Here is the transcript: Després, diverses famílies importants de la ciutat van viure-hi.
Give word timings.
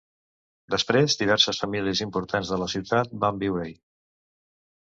Després, 0.75 1.17
diverses 1.19 1.59
famílies 1.65 2.03
importants 2.07 2.53
de 2.55 2.61
la 2.63 2.71
ciutat 2.75 3.15
van 3.27 3.41
viure-hi. 3.45 3.75